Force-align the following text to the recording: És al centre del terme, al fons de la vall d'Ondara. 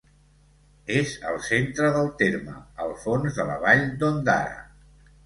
És 1.01 1.11
al 1.31 1.35
centre 1.47 1.91
del 1.97 2.09
terme, 2.21 2.55
al 2.87 2.95
fons 3.05 3.39
de 3.41 3.47
la 3.51 3.59
vall 3.67 3.85
d'Ondara. 4.01 4.57